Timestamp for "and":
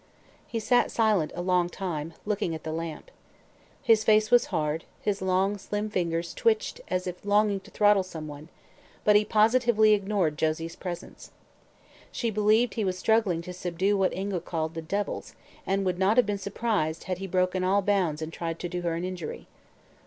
15.67-15.85, 18.23-18.33